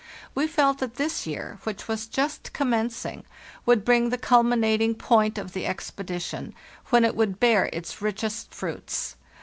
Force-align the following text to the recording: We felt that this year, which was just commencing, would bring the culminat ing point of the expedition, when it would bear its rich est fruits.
We 0.33 0.47
felt 0.47 0.79
that 0.79 0.95
this 0.95 1.27
year, 1.27 1.59
which 1.63 1.87
was 1.87 2.07
just 2.07 2.53
commencing, 2.53 3.23
would 3.67 3.85
bring 3.85 4.09
the 4.09 4.17
culminat 4.17 4.81
ing 4.81 4.95
point 4.95 5.37
of 5.37 5.53
the 5.53 5.67
expedition, 5.67 6.55
when 6.89 7.05
it 7.05 7.15
would 7.15 7.39
bear 7.39 7.69
its 7.71 8.01
rich 8.01 8.23
est 8.23 8.51
fruits. 8.51 9.15